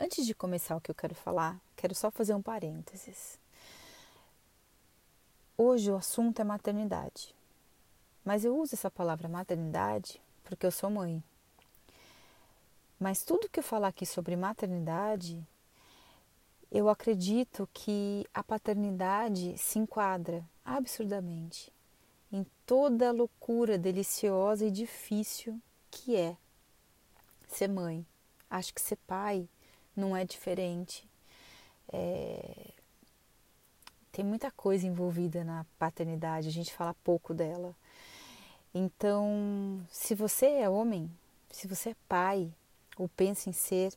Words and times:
Antes 0.00 0.24
de 0.24 0.32
começar 0.32 0.76
o 0.76 0.80
que 0.80 0.92
eu 0.92 0.94
quero 0.94 1.14
falar, 1.16 1.60
quero 1.74 1.92
só 1.92 2.08
fazer 2.08 2.32
um 2.32 2.40
parênteses. 2.40 3.36
Hoje 5.56 5.90
o 5.90 5.96
assunto 5.96 6.40
é 6.40 6.44
maternidade, 6.44 7.34
mas 8.24 8.44
eu 8.44 8.56
uso 8.56 8.76
essa 8.76 8.88
palavra 8.88 9.28
maternidade 9.28 10.22
porque 10.44 10.64
eu 10.64 10.70
sou 10.70 10.88
mãe. 10.88 11.20
Mas 12.96 13.24
tudo 13.24 13.48
que 13.48 13.58
eu 13.58 13.64
falar 13.64 13.88
aqui 13.88 14.06
sobre 14.06 14.36
maternidade, 14.36 15.44
eu 16.70 16.88
acredito 16.88 17.68
que 17.74 18.24
a 18.32 18.44
paternidade 18.44 19.58
se 19.58 19.80
enquadra 19.80 20.48
absurdamente 20.64 21.72
em 22.30 22.46
toda 22.64 23.08
a 23.08 23.12
loucura 23.12 23.76
deliciosa 23.76 24.64
e 24.64 24.70
difícil 24.70 25.60
que 25.90 26.14
é 26.14 26.36
ser 27.48 27.66
mãe. 27.66 28.06
Acho 28.48 28.72
que 28.72 28.80
ser 28.80 28.96
pai 29.04 29.48
não 29.98 30.16
é 30.16 30.24
diferente. 30.24 31.06
É... 31.92 32.72
Tem 34.12 34.24
muita 34.24 34.50
coisa 34.50 34.86
envolvida 34.86 35.44
na 35.44 35.64
paternidade, 35.78 36.48
a 36.48 36.52
gente 36.52 36.72
fala 36.72 36.94
pouco 37.04 37.34
dela. 37.34 37.74
Então, 38.74 39.80
se 39.90 40.14
você 40.14 40.46
é 40.46 40.68
homem, 40.68 41.10
se 41.50 41.66
você 41.66 41.90
é 41.90 41.96
pai 42.08 42.52
ou 42.96 43.08
pensa 43.08 43.48
em 43.48 43.52
ser, 43.52 43.92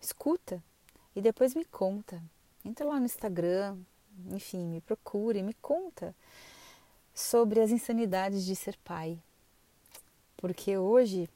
escuta 0.00 0.62
e 1.14 1.20
depois 1.20 1.54
me 1.54 1.64
conta. 1.64 2.22
Entra 2.64 2.86
lá 2.86 2.98
no 2.98 3.06
Instagram, 3.06 3.76
enfim, 4.30 4.64
me 4.64 4.80
procure, 4.80 5.42
me 5.42 5.54
conta 5.54 6.14
sobre 7.14 7.60
as 7.60 7.70
insanidades 7.70 8.44
de 8.44 8.54
ser 8.54 8.76
pai. 8.84 9.18
Porque 10.36 10.76
hoje 10.76 11.28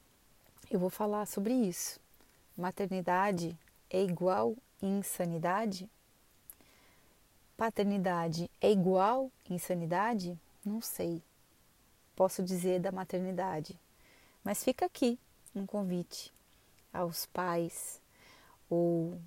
eu 0.69 0.79
vou 0.79 0.89
falar 0.89 1.25
sobre 1.25 1.53
isso. 1.53 1.99
Maternidade 2.55 3.57
é 3.93 4.03
igual 4.03 4.57
insanidade? 4.81 5.89
Paternidade 7.55 8.49
é 8.59 8.71
igual 8.71 9.31
insanidade? 9.49 10.37
Não 10.65 10.81
sei. 10.81 11.21
Posso 12.15 12.43
dizer 12.43 12.81
da 12.81 12.91
maternidade. 12.91 13.79
Mas 14.43 14.63
fica 14.63 14.85
aqui 14.85 15.17
um 15.55 15.65
convite 15.65 16.33
aos 16.91 17.27
pais 17.27 18.01
ou 18.69 19.17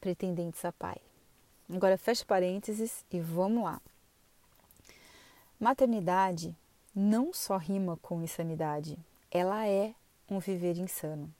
pretendentes 0.00 0.64
a 0.64 0.72
pai. 0.72 0.96
Agora 1.70 1.96
fecha 1.96 2.24
parênteses 2.24 3.04
e 3.10 3.20
vamos 3.20 3.64
lá. 3.64 3.80
Maternidade 5.60 6.56
não 6.94 7.32
só 7.32 7.56
rima 7.56 7.96
com 7.98 8.22
insanidade, 8.22 8.98
ela 9.30 9.66
é 9.66 9.94
um 10.28 10.38
viver 10.38 10.76
insano. 10.78 11.32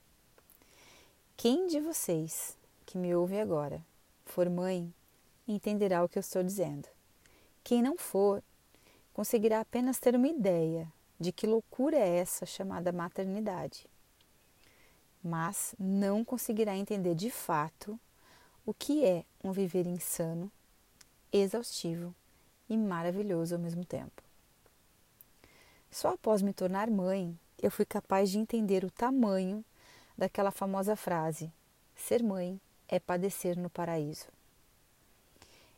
Quem 1.37 1.67
de 1.67 1.79
vocês 1.81 2.57
que 2.85 2.97
me 2.97 3.13
ouve 3.13 3.39
agora 3.39 3.85
for 4.25 4.49
mãe 4.49 4.91
entenderá 5.47 6.03
o 6.03 6.09
que 6.09 6.17
eu 6.17 6.21
estou 6.21 6.41
dizendo. 6.41 6.87
Quem 7.63 7.81
não 7.81 7.97
for, 7.97 8.41
conseguirá 9.13 9.59
apenas 9.59 9.99
ter 9.99 10.15
uma 10.15 10.27
ideia 10.27 10.91
de 11.19 11.31
que 11.31 11.45
loucura 11.45 11.97
é 11.97 12.17
essa 12.17 12.45
chamada 12.45 12.91
maternidade. 12.91 13.85
Mas 15.23 15.75
não 15.77 16.23
conseguirá 16.23 16.75
entender 16.75 17.13
de 17.15 17.29
fato 17.29 17.99
o 18.65 18.73
que 18.73 19.03
é 19.05 19.25
um 19.43 19.51
viver 19.51 19.85
insano, 19.85 20.51
exaustivo 21.31 22.15
e 22.69 22.77
maravilhoso 22.77 23.55
ao 23.55 23.61
mesmo 23.61 23.83
tempo. 23.83 24.23
Só 25.91 26.13
após 26.13 26.41
me 26.41 26.53
tornar 26.53 26.89
mãe, 26.89 27.37
eu 27.61 27.69
fui 27.69 27.85
capaz 27.85 28.29
de 28.29 28.39
entender 28.39 28.83
o 28.83 28.89
tamanho 28.89 29.63
daquela 30.17 30.51
famosa 30.51 30.95
frase: 30.95 31.51
ser 31.95 32.23
mãe 32.23 32.59
é 32.87 32.99
padecer 32.99 33.57
no 33.57 33.69
paraíso. 33.69 34.27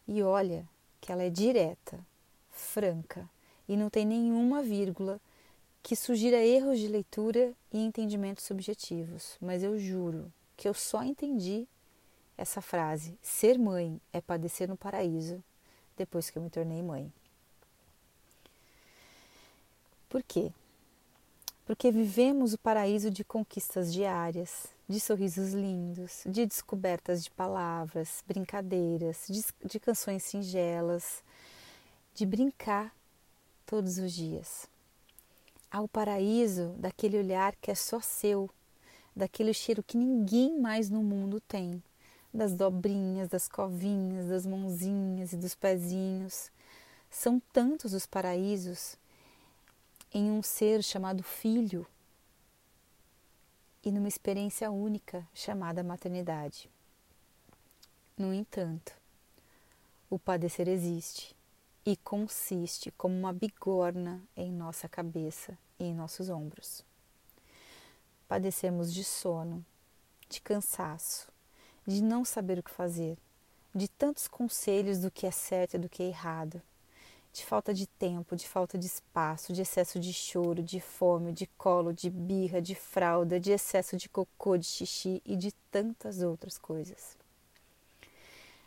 E 0.08 0.22
olha 0.24 0.68
que 1.02 1.12
ela 1.12 1.24
é 1.24 1.30
direta, 1.30 2.00
franca 2.52 3.30
e 3.68 3.76
não 3.76 3.90
tem 3.90 4.06
nenhuma 4.06 4.64
vírgula 4.64 5.20
que 5.84 5.96
sugira 5.96 6.44
erros 6.44 6.80
de 6.80 6.88
leitura 6.88 7.54
e 7.72 7.80
entendimentos 7.80 8.44
subjetivos, 8.44 9.38
mas 9.40 9.64
eu 9.64 9.80
juro 9.80 10.32
que 10.56 10.68
eu 10.68 10.74
só 10.74 11.04
entendi 11.04 11.68
essa 12.38 12.62
frase: 12.62 13.18
ser 13.22 13.58
mãe 13.58 14.00
é 14.12 14.22
padecer 14.22 14.68
no 14.68 14.78
paraíso 14.78 15.44
depois 15.96 16.30
que 16.30 16.38
eu 16.38 16.42
me 16.42 16.50
tornei 16.50 16.82
mãe. 16.82 17.12
Por 20.10 20.24
quê? 20.24 20.52
Porque 21.68 21.92
vivemos 21.92 22.54
o 22.54 22.58
paraíso 22.58 23.12
de 23.12 23.26
conquistas 23.26 23.92
diárias, 23.92 24.68
de 24.88 25.02
sorrisos 25.02 25.52
lindos, 25.52 26.24
de 26.26 26.46
descobertas 26.46 27.22
de 27.22 27.30
palavras, 27.30 28.24
brincadeiras, 28.26 29.26
de, 29.28 29.44
de 29.68 29.78
canções 29.78 30.24
singelas, 30.24 31.22
de 32.16 32.26
brincar 32.26 32.96
todos 33.66 33.98
os 33.98 34.14
dias. 34.14 34.66
Há 35.70 35.82
o 35.82 35.90
paraíso 35.90 36.74
daquele 36.78 37.20
olhar 37.20 37.54
que 37.58 37.70
é 37.70 37.76
só 37.76 38.00
seu, 38.00 38.50
daquele 39.14 39.54
cheiro 39.54 39.84
que 39.84 39.98
ninguém 39.98 40.58
mais 40.58 40.90
no 40.90 41.04
mundo 41.04 41.42
tem, 41.42 41.84
das 42.34 42.54
dobrinhas, 42.54 43.28
das 43.28 43.50
covinhas, 43.50 44.28
das 44.28 44.46
mãozinhas 44.46 45.34
e 45.34 45.36
dos 45.36 45.54
pezinhos. 45.54 46.50
São 47.12 47.42
tantos 47.52 47.92
os 47.92 48.06
paraísos 48.06 48.98
em 50.14 50.32
um 50.32 50.42
ser 50.42 50.84
chamado 50.84 51.24
filho 51.24 51.86
e 53.84 53.92
numa 53.92 54.08
experiência 54.08 54.72
única 54.72 55.28
chamada 55.34 55.84
maternidade. 55.84 56.70
No 58.18 58.34
entanto, 58.34 58.94
o 60.10 60.18
padecer 60.18 60.68
existe 60.68 61.36
e 61.86 61.96
consiste 61.96 62.92
como 62.92 63.16
uma 63.16 63.32
bigorna 63.32 64.22
em 64.36 64.52
nossa 64.52 64.90
cabeça 64.90 65.58
e 65.80 65.86
em 65.86 65.94
nossos 65.94 66.30
ombros. 66.30 66.84
Padecemos 68.28 68.94
de 68.94 69.04
sono, 69.04 69.66
de 70.28 70.42
cansaço, 70.42 71.32
de 71.86 72.02
não 72.02 72.26
saber 72.26 72.60
o 72.60 72.64
que 72.64 72.72
fazer, 72.72 73.18
de 73.74 73.88
tantos 73.88 74.28
conselhos 74.28 75.00
do 75.00 75.10
que 75.10 75.26
é 75.26 75.32
certo 75.32 75.76
e 75.76 75.80
do 75.80 75.88
que 75.88 76.04
é 76.04 76.08
errado, 76.08 76.62
de 77.38 77.46
falta 77.46 77.72
de 77.72 77.86
tempo, 77.86 78.36
de 78.36 78.48
falta 78.48 78.80
de 78.80 78.88
espaço, 78.88 79.54
de 79.54 79.62
excesso 79.62 80.00
de 80.00 80.12
choro, 80.12 80.64
de 80.64 80.80
fome, 80.80 81.32
de 81.32 81.46
colo, 81.46 81.94
de 81.94 82.10
birra, 82.10 82.60
de 82.60 82.74
fralda, 82.74 83.40
de 83.40 83.52
excesso 83.52 83.96
de 83.96 84.10
cocô, 84.10 84.58
de 84.58 84.66
xixi 84.66 85.22
e 85.24 85.36
de 85.36 85.52
tantas 85.70 86.24
outras 86.24 86.58
coisas. 86.58 87.16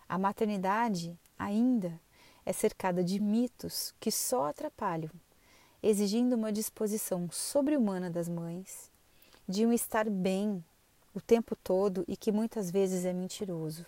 A 0.09 0.17
maternidade 0.17 1.19
ainda 1.37 2.01
é 2.47 2.53
cercada 2.53 3.03
de 3.03 3.19
mitos 3.19 3.93
que 3.99 4.13
só 4.13 4.47
atrapalham, 4.47 5.11
exigindo 5.83 6.37
uma 6.37 6.53
disposição 6.53 7.29
sobre-humana 7.29 8.09
das 8.09 8.29
mães, 8.29 8.89
de 9.49 9.67
um 9.67 9.73
estar 9.73 10.09
bem 10.09 10.65
o 11.13 11.21
tempo 11.21 11.57
todo 11.57 12.05
e 12.07 12.17
que 12.17 12.31
muitas 12.31 12.71
vezes 12.71 13.05
é 13.05 13.13
mentiroso, 13.13 13.85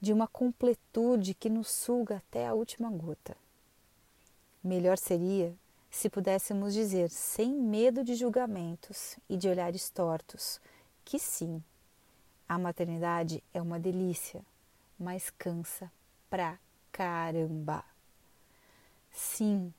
de 0.00 0.12
uma 0.12 0.28
completude 0.28 1.34
que 1.34 1.50
nos 1.50 1.68
suga 1.68 2.18
até 2.18 2.46
a 2.46 2.54
última 2.54 2.88
gota. 2.90 3.36
Melhor 4.66 4.98
seria 4.98 5.54
se 5.88 6.10
pudéssemos 6.10 6.74
dizer, 6.74 7.08
sem 7.08 7.52
medo 7.52 8.02
de 8.02 8.16
julgamentos 8.16 9.16
e 9.28 9.36
de 9.36 9.48
olhares 9.48 9.88
tortos, 9.90 10.60
que 11.04 11.20
sim, 11.20 11.62
a 12.48 12.58
maternidade 12.58 13.40
é 13.54 13.62
uma 13.62 13.78
delícia, 13.78 14.44
mas 14.98 15.30
cansa 15.30 15.88
pra 16.28 16.58
caramba. 16.90 17.84
Sim, 19.12 19.72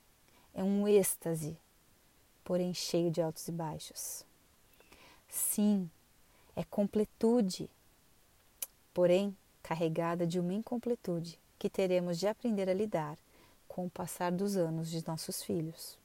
é 0.56 0.64
um 0.64 0.88
êxtase, 0.88 1.58
porém 2.46 2.74
cheio 2.74 3.12
de 3.12 3.22
altos 3.22 3.46
e 3.50 3.52
baixos. 3.52 4.24
Sim, 5.28 5.92
é 6.56 6.64
completude, 6.64 7.70
porém 8.94 9.36
carregada 9.62 10.26
de 10.26 10.40
uma 10.40 10.54
incompletude 10.54 11.38
que 11.60 11.70
teremos 11.70 12.18
de 12.18 12.26
aprender 12.26 12.70
a 12.70 12.74
lidar 12.74 13.18
com 13.68 13.86
o 13.86 13.90
passar 13.90 14.32
dos 14.32 14.58
anos 14.58 14.90
de 14.90 15.06
nossos 15.06 15.44
filhos. 15.44 15.98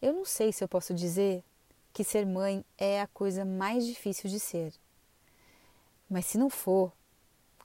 Eu 0.00 0.12
não 0.12 0.24
sei 0.24 0.52
se 0.52 0.62
eu 0.62 0.68
posso 0.68 0.94
dizer 0.94 1.42
que 1.92 2.04
ser 2.04 2.24
mãe 2.24 2.64
é 2.76 3.00
a 3.00 3.06
coisa 3.08 3.44
mais 3.44 3.84
difícil 3.84 4.30
de 4.30 4.38
ser, 4.38 4.72
mas 6.08 6.26
se 6.26 6.38
não 6.38 6.48
for, 6.48 6.92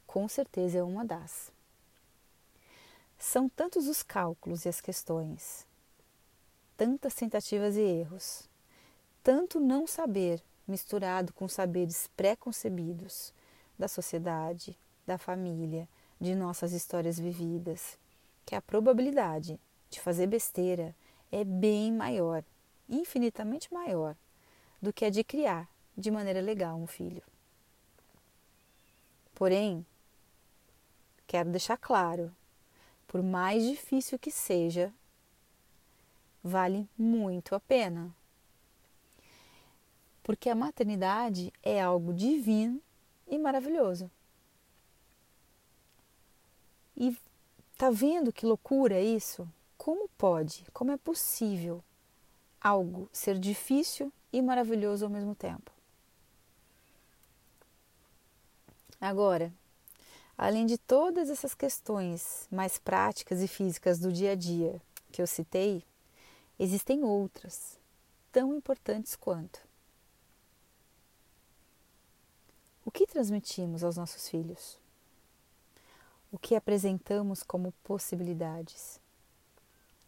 com 0.07 0.27
certeza 0.27 0.79
é 0.79 0.83
uma 0.83 1.05
das. 1.05 1.51
São 3.19 3.47
tantos 3.47 3.87
os 3.87 4.03
cálculos 4.03 4.65
e 4.65 4.69
as 4.69 4.81
questões, 4.81 5.65
tantas 6.75 7.13
tentativas 7.13 7.77
e 7.77 7.81
erros, 7.81 8.49
tanto 9.23 9.59
não 9.59 9.87
saber 9.87 10.43
misturado 10.67 11.31
com 11.33 11.47
saberes 11.47 12.09
pré-concebidos 12.17 13.33
da 13.77 13.87
sociedade, 13.87 14.77
da 15.05 15.17
família, 15.17 15.87
de 16.19 16.35
nossas 16.35 16.71
histórias 16.73 17.19
vividas, 17.19 17.97
que 18.45 18.55
a 18.55 18.61
probabilidade 18.61 19.59
de 19.89 19.99
fazer 19.99 20.27
besteira 20.27 20.95
é 21.31 21.43
bem 21.43 21.91
maior, 21.91 22.43
infinitamente 22.89 23.73
maior, 23.73 24.15
do 24.81 24.91
que 24.91 25.05
a 25.05 25.09
de 25.09 25.23
criar 25.23 25.69
de 25.97 26.11
maneira 26.11 26.41
legal 26.41 26.77
um 26.77 26.87
filho. 26.87 27.23
Porém, 29.33 29.85
quero 31.25 31.49
deixar 31.49 31.77
claro, 31.77 32.33
por 33.07 33.21
mais 33.23 33.63
difícil 33.63 34.19
que 34.19 34.31
seja, 34.31 34.93
vale 36.43 36.87
muito 36.97 37.55
a 37.55 37.59
pena. 37.59 38.13
Porque 40.21 40.49
a 40.49 40.55
maternidade 40.55 41.51
é 41.61 41.81
algo 41.81 42.13
divino 42.13 42.81
e 43.27 43.37
maravilhoso. 43.37 44.09
E 46.95 47.15
tá 47.83 47.89
vendo 47.89 48.31
que 48.31 48.45
loucura 48.45 48.95
é 48.95 49.03
isso? 49.03 49.45
Como 49.77 50.07
pode, 50.17 50.65
como 50.71 50.93
é 50.93 50.95
possível 50.95 51.83
algo 52.61 53.09
ser 53.11 53.37
difícil 53.37 54.09
e 54.31 54.41
maravilhoso 54.41 55.03
ao 55.03 55.11
mesmo 55.11 55.35
tempo? 55.35 55.69
Agora, 59.01 59.53
além 60.37 60.65
de 60.65 60.77
todas 60.77 61.29
essas 61.29 61.53
questões 61.53 62.47
mais 62.49 62.77
práticas 62.77 63.41
e 63.41 63.49
físicas 63.49 63.99
do 63.99 64.13
dia 64.13 64.31
a 64.31 64.35
dia 64.35 64.81
que 65.11 65.21
eu 65.21 65.27
citei, 65.27 65.83
existem 66.57 67.03
outras 67.03 67.77
tão 68.31 68.55
importantes 68.55 69.13
quanto. 69.17 69.59
O 72.85 72.91
que 72.91 73.05
transmitimos 73.05 73.83
aos 73.83 73.97
nossos 73.97 74.29
filhos? 74.29 74.81
O 76.33 76.39
que 76.39 76.55
apresentamos 76.55 77.43
como 77.43 77.71
possibilidades? 77.83 78.99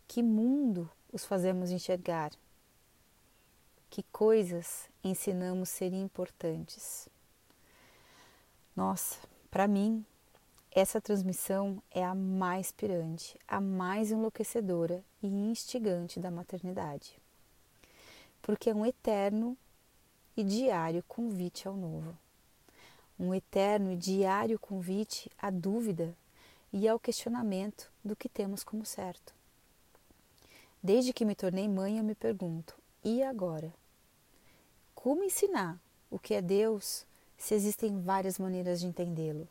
Que 0.08 0.24
mundo 0.24 0.90
os 1.14 1.24
fazemos 1.24 1.70
enxergar? 1.70 2.32
Que 3.92 4.02
coisas 4.12 4.90
ensinamos 5.04 5.70
ser 5.70 5.94
importantes? 5.94 7.08
Nossa, 8.76 9.20
para 9.52 9.68
mim, 9.68 10.04
essa 10.72 11.00
transmissão 11.00 11.80
é 11.92 12.04
a 12.04 12.16
mais 12.16 12.72
pirante, 12.72 13.40
a 13.48 13.62
mais 13.62 14.10
enlouquecedora 14.10 15.06
e 15.22 15.28
instigante 15.28 16.20
da 16.20 16.32
maternidade. 16.32 17.20
Porque 18.42 18.72
é 18.72 18.74
um 18.74 18.84
eterno 18.84 19.56
e 20.36 20.44
diário 20.44 21.04
convite 21.08 21.68
ao 21.68 21.76
novo 21.76 22.18
um 23.20 23.34
eterno 23.34 23.92
e 23.92 23.96
diário 23.96 24.60
convite 24.60 25.32
à 25.38 25.50
dúvida 25.50 26.16
e 26.72 26.88
ao 26.88 27.00
questionamento 27.00 27.90
do 28.04 28.16
que 28.16 28.28
temos 28.28 28.64
como 28.64 28.86
certo. 28.86 29.34
Desde 30.84 31.14
que 31.14 31.26
me 31.26 31.34
tornei 31.34 31.68
mãe, 31.68 31.98
eu 31.98 32.04
me 32.04 32.14
pergunto: 32.14 32.76
e 33.04 33.24
agora? 33.24 33.74
Como 34.94 35.24
ensinar 35.24 35.80
o 36.10 36.20
que 36.20 36.34
é 36.34 36.42
Deus 36.42 37.06
se 37.38 37.54
existem 37.54 38.02
várias 38.02 38.38
maneiras 38.38 38.80
de 38.80 38.88
entendê-lo? 38.88 39.48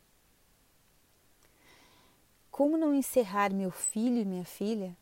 Como 2.51 2.77
não 2.77 2.93
encerrar 2.93 3.53
meu 3.53 3.71
filho 3.71 4.17
e 4.17 4.25
minha 4.25 4.45
filha 4.45 4.95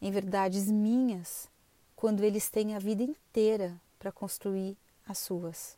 em 0.00 0.10
verdades 0.10 0.70
minhas 0.70 1.48
quando 1.96 2.22
eles 2.22 2.48
têm 2.48 2.74
a 2.74 2.78
vida 2.78 3.02
inteira 3.02 3.78
para 3.98 4.12
construir 4.12 4.76
as 5.06 5.18
suas? 5.18 5.76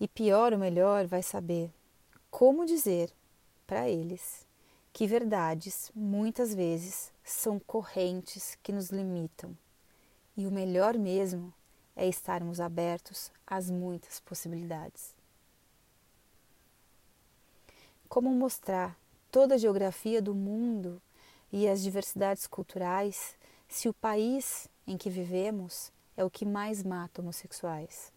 E 0.00 0.08
pior 0.08 0.52
ou 0.52 0.58
melhor, 0.58 1.06
vai 1.06 1.22
saber 1.22 1.72
como 2.30 2.66
dizer 2.66 3.12
para 3.66 3.88
eles 3.88 4.44
que 4.92 5.06
verdades 5.06 5.90
muitas 5.94 6.54
vezes 6.54 7.12
são 7.22 7.58
correntes 7.60 8.56
que 8.62 8.72
nos 8.72 8.90
limitam. 8.90 9.56
E 10.36 10.46
o 10.46 10.50
melhor 10.50 10.98
mesmo 10.98 11.54
é 11.96 12.08
estarmos 12.08 12.60
abertos 12.60 13.30
às 13.46 13.70
muitas 13.70 14.20
possibilidades. 14.20 15.14
Como 18.08 18.30
mostrar 18.30 18.96
toda 19.30 19.54
a 19.54 19.58
geografia 19.58 20.20
do 20.20 20.34
mundo 20.34 21.00
e 21.52 21.68
as 21.68 21.82
diversidades 21.82 22.46
culturais 22.46 23.36
se 23.68 23.88
o 23.88 23.94
país 23.94 24.68
em 24.86 24.96
que 24.96 25.10
vivemos 25.10 25.92
é 26.16 26.24
o 26.24 26.30
que 26.30 26.44
mais 26.44 26.82
mata 26.82 27.20
homossexuais? 27.20 28.13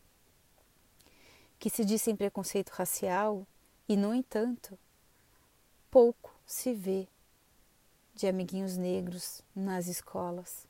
Que 1.59 1.69
se 1.69 1.83
diz 1.83 2.01
sem 2.01 2.15
preconceito 2.15 2.69
racial 2.69 3.45
e, 3.87 3.97
no 3.97 4.13
entanto, 4.13 4.77
pouco 5.89 6.33
se 6.45 6.73
vê 6.73 7.07
de 8.13 8.27
amiguinhos 8.27 8.77
negros 8.77 9.41
nas 9.55 9.87
escolas. 9.87 10.67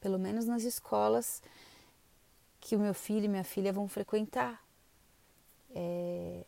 Pelo 0.00 0.18
menos 0.18 0.46
nas 0.46 0.62
escolas 0.62 1.42
que 2.60 2.76
o 2.76 2.78
meu 2.78 2.94
filho 2.94 3.24
e 3.24 3.28
minha 3.28 3.44
filha 3.44 3.72
vão 3.72 3.88
frequentar. 3.88 4.64
É, 5.74 6.44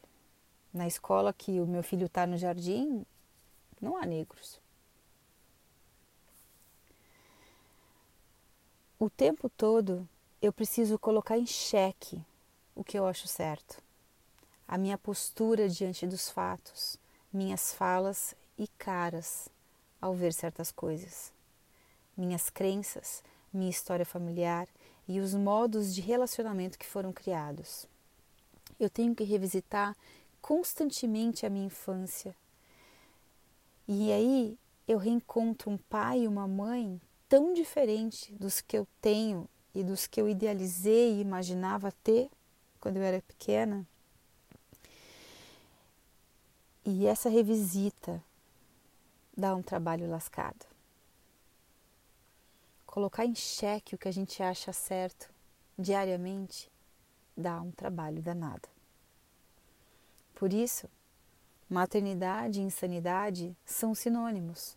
na 0.72 0.86
escola 0.86 1.32
que 1.32 1.60
o 1.60 1.66
meu 1.66 1.82
filho 1.82 2.06
está 2.06 2.26
no 2.26 2.36
jardim, 2.36 3.04
não 3.80 3.96
há 3.96 4.06
negros. 4.06 4.60
O 8.98 9.08
tempo 9.08 9.48
todo 9.48 10.08
eu 10.40 10.52
preciso 10.52 10.98
colocar 10.98 11.36
em 11.36 11.46
xeque 11.46 12.22
o 12.74 12.84
que 12.84 12.96
eu 12.96 13.06
acho 13.06 13.26
certo, 13.26 13.82
a 14.68 14.78
minha 14.78 14.96
postura 14.96 15.68
diante 15.68 16.06
dos 16.06 16.30
fatos, 16.30 16.96
minhas 17.32 17.72
falas 17.72 18.36
e 18.56 18.68
caras 18.78 19.48
ao 20.00 20.14
ver 20.14 20.32
certas 20.32 20.70
coisas, 20.70 21.32
minhas 22.16 22.50
crenças, 22.50 23.22
minha 23.52 23.70
história 23.70 24.06
familiar 24.06 24.68
e 25.08 25.18
os 25.18 25.34
modos 25.34 25.92
de 25.92 26.00
relacionamento 26.00 26.78
que 26.78 26.86
foram 26.86 27.12
criados. 27.12 27.86
Eu 28.78 28.88
tenho 28.88 29.14
que 29.14 29.24
revisitar 29.24 29.96
constantemente 30.40 31.44
a 31.44 31.50
minha 31.50 31.66
infância. 31.66 32.36
E 33.88 34.12
aí 34.12 34.56
eu 34.86 34.98
reencontro 34.98 35.70
um 35.70 35.78
pai 35.78 36.20
e 36.20 36.28
uma 36.28 36.46
mãe 36.46 37.00
tão 37.28 37.52
diferente 37.52 38.32
dos 38.34 38.60
que 38.60 38.78
eu 38.78 38.86
tenho 39.00 39.48
e 39.74 39.82
dos 39.82 40.06
que 40.06 40.20
eu 40.20 40.28
idealizei 40.28 41.14
e 41.14 41.20
imaginava 41.20 41.92
ter 41.92 42.30
quando 42.80 42.96
eu 42.96 43.02
era 43.02 43.20
pequena. 43.22 43.86
E 46.84 47.06
essa 47.06 47.28
revisita 47.28 48.22
dá 49.36 49.54
um 49.54 49.62
trabalho 49.62 50.08
lascado. 50.08 50.66
Colocar 52.86 53.26
em 53.26 53.34
xeque 53.34 53.94
o 53.94 53.98
que 53.98 54.08
a 54.08 54.12
gente 54.12 54.42
acha 54.42 54.72
certo 54.72 55.30
diariamente 55.78 56.70
dá 57.36 57.60
um 57.60 57.70
trabalho 57.70 58.20
danado. 58.20 58.68
Por 60.34 60.52
isso, 60.52 60.88
maternidade 61.68 62.60
e 62.60 62.64
insanidade 62.64 63.56
são 63.64 63.94
sinônimos, 63.94 64.76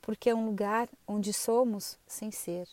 porque 0.00 0.30
é 0.30 0.34
um 0.34 0.46
lugar 0.46 0.88
onde 1.06 1.32
somos 1.32 1.98
sem 2.06 2.30
ser 2.30 2.68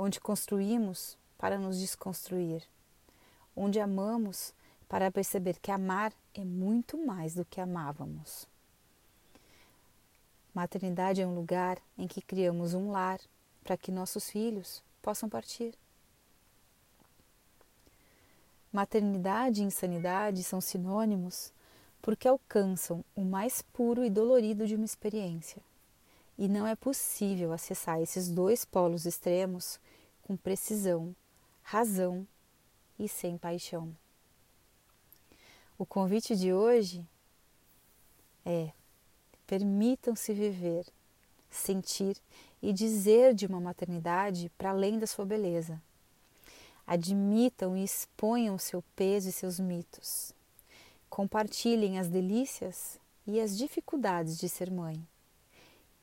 onde 0.00 0.20
construímos 0.20 1.18
para 1.36 1.58
nos 1.58 1.80
desconstruir, 1.80 2.62
onde 3.56 3.80
amamos 3.80 4.54
para 4.88 5.10
perceber 5.10 5.58
que 5.60 5.72
amar 5.72 6.12
é 6.32 6.44
muito 6.44 6.96
mais 6.96 7.34
do 7.34 7.44
que 7.44 7.60
amávamos. 7.60 8.46
Maternidade 10.54 11.20
é 11.20 11.26
um 11.26 11.34
lugar 11.34 11.78
em 11.98 12.06
que 12.06 12.22
criamos 12.22 12.74
um 12.74 12.92
lar 12.92 13.20
para 13.64 13.76
que 13.76 13.90
nossos 13.90 14.30
filhos 14.30 14.82
possam 15.02 15.28
partir. 15.28 15.74
Maternidade 18.72 19.62
e 19.62 19.64
insanidade 19.64 20.44
são 20.44 20.60
sinônimos 20.60 21.52
porque 22.00 22.28
alcançam 22.28 23.04
o 23.16 23.22
mais 23.22 23.62
puro 23.62 24.04
e 24.04 24.10
dolorido 24.10 24.64
de 24.64 24.76
uma 24.76 24.84
experiência. 24.84 25.60
E 26.38 26.46
não 26.46 26.64
é 26.66 26.76
possível 26.76 27.52
acessar 27.52 28.00
esses 28.00 28.28
dois 28.28 28.64
polos 28.64 29.04
extremos 29.04 29.80
com 30.28 30.36
precisão, 30.36 31.16
razão 31.62 32.28
e 32.98 33.08
sem 33.08 33.38
paixão. 33.38 33.96
O 35.78 35.86
convite 35.86 36.36
de 36.36 36.52
hoje 36.52 37.02
é: 38.44 38.70
permitam-se 39.46 40.34
viver, 40.34 40.84
sentir 41.48 42.18
e 42.60 42.74
dizer 42.74 43.32
de 43.34 43.46
uma 43.46 43.58
maternidade 43.58 44.52
para 44.58 44.68
além 44.68 44.98
da 44.98 45.06
sua 45.06 45.24
beleza. 45.24 45.80
Admitam 46.86 47.74
e 47.74 47.82
exponham 47.82 48.58
seu 48.58 48.84
peso 48.94 49.30
e 49.30 49.32
seus 49.32 49.58
mitos. 49.58 50.34
Compartilhem 51.08 51.98
as 51.98 52.08
delícias 52.08 53.00
e 53.26 53.40
as 53.40 53.56
dificuldades 53.56 54.36
de 54.36 54.46
ser 54.46 54.70
mãe. 54.70 55.02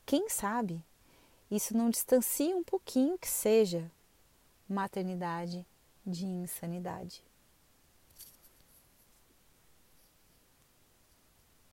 Quem 0.04 0.30
sabe 0.30 0.84
isso 1.50 1.78
não 1.78 1.92
distancia 1.92 2.58
um 2.58 2.64
pouquinho 2.64 3.20
que 3.20 3.28
seja 3.28 3.92
maternidade 4.68 5.66
de 6.06 6.26
insanidade. 6.26 7.24